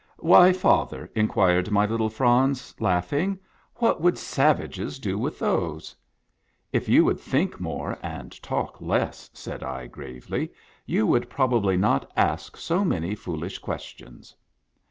"Why, 0.31 0.51
father," 0.51 1.11
inquired 1.13 1.69
my 1.69 1.85
little 1.85 2.09
Franz, 2.09 2.73
laughing," 2.79 3.37
what 3.83 4.01
would 4.01 4.17
savages 4.17 4.97
do 4.97 5.15
with 5.19 5.37
those?" 5.37 5.95
"If 6.73 6.89
you 6.89 7.05
would 7.05 7.19
think 7.19 7.59
more 7.59 7.99
and 8.01 8.31
talk 8.41 8.81
less," 8.81 9.29
said 9.31 9.61
I 9.61 9.85
gravely," 9.85 10.51
you 10.87 11.05
would 11.05 11.29
probably 11.29 11.77
not 11.77 12.11
ask 12.17 12.57
so 12.57 12.83
many 12.83 13.13
fool 13.13 13.43
ish 13.43 13.59
questions." 13.59 14.35